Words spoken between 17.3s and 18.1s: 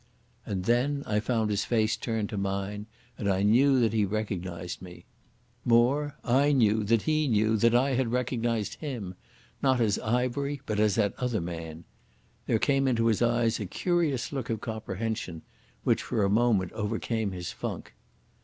his funk.